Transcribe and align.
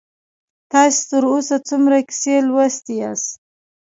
تاسې 0.71 1.01
تر 1.09 1.23
اوسه 1.31 1.57
څومره 1.67 1.97
کیسې 2.07 2.35
لوستي 2.47 2.93
یاست؟ 3.01 3.31